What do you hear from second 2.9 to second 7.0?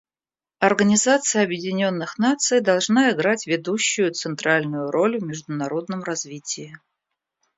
играть ведущую и центральную роль в международном развитии.